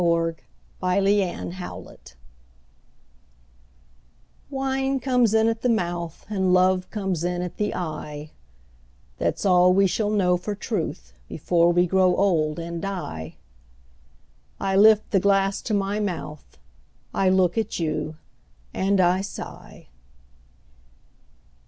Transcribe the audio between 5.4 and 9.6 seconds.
at the mouth And love comes in at the eye; That's